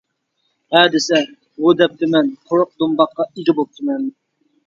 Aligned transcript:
ھە 0.75 0.79
دېسە، 0.93 1.19
ھۇ 1.65 1.73
دەپتىمەن، 1.81 2.31
قۇرۇق 2.47 2.73
دۇمباققا 2.83 3.27
ئىگە 3.35 3.57
بوپتىمەن. 3.61 4.09